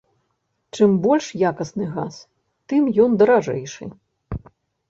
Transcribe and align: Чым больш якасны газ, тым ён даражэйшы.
Чым 0.77 0.95
больш 1.03 1.27
якасны 1.51 1.85
газ, 1.97 2.15
тым 2.73 2.89
ён 3.07 3.11
даражэйшы. 3.23 3.85